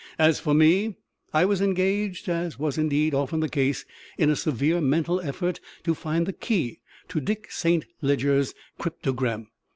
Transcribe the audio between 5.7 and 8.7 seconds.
to find the key to Dick Saint Leger's